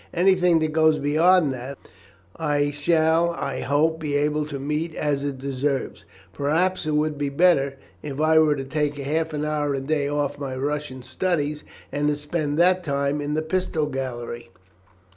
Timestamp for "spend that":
12.15-12.83